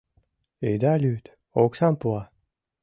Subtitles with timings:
[0.71, 1.25] Ида лӱд,
[1.63, 2.21] оксам пуа.